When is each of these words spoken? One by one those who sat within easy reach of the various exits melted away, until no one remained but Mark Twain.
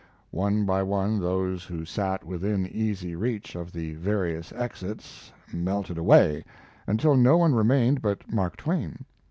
One 0.31 0.65
by 0.65 0.81
one 0.81 1.19
those 1.19 1.63
who 1.65 1.85
sat 1.85 2.23
within 2.25 2.65
easy 2.65 3.15
reach 3.15 3.53
of 3.53 3.71
the 3.71 3.93
various 3.93 4.51
exits 4.53 5.31
melted 5.53 5.99
away, 5.99 6.43
until 6.87 7.13
no 7.15 7.37
one 7.37 7.53
remained 7.53 8.01
but 8.01 8.27
Mark 8.33 8.57
Twain. 8.57 9.05